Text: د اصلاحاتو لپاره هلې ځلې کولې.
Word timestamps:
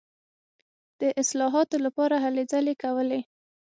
د 0.99 1.01
اصلاحاتو 1.21 1.77
لپاره 1.85 2.15
هلې 2.23 2.43
ځلې 2.51 2.73
کولې. 2.83 3.21